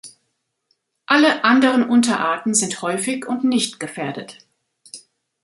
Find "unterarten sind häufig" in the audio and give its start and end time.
1.87-3.27